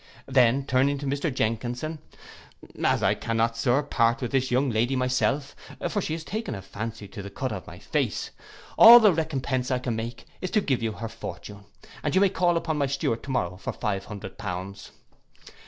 Then 0.25 0.65
turning 0.65 0.97
to 0.97 1.15
Jenkinson, 1.29 1.99
'As 2.83 3.03
I 3.03 3.13
cannot, 3.13 3.55
Sir, 3.55 3.83
part 3.83 4.19
with 4.19 4.31
this 4.31 4.49
young 4.49 4.71
lady 4.71 4.95
myself, 4.95 5.55
for 5.89 6.01
she 6.01 6.13
has 6.13 6.23
taken 6.23 6.55
a 6.55 6.61
fancy 6.63 7.07
to 7.09 7.21
the 7.21 7.29
cut 7.29 7.51
of 7.51 7.67
my 7.67 7.77
face, 7.77 8.31
all 8.79 8.99
the 8.99 9.13
recompence 9.13 9.69
I 9.69 9.77
can 9.77 9.95
make 9.95 10.25
is 10.41 10.49
to 10.51 10.59
give 10.61 10.81
you 10.81 10.93
her 10.93 11.07
fortune, 11.07 11.65
and 12.01 12.15
you 12.15 12.21
may 12.21 12.29
call 12.29 12.57
upon 12.57 12.77
my 12.79 12.87
steward 12.87 13.21
to 13.21 13.29
morrow 13.29 13.57
for 13.57 13.73
five 13.73 14.05
hundred 14.05 14.39
pounds. 14.39 14.89